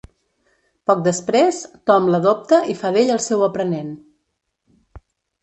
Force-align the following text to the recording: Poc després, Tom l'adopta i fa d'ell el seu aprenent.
Poc 0.91 1.03
després, 1.07 1.59
Tom 1.91 2.07
l'adopta 2.15 2.59
i 2.75 2.77
fa 2.81 2.93
d'ell 2.97 3.13
el 3.17 3.23
seu 3.27 3.45
aprenent. 3.51 3.93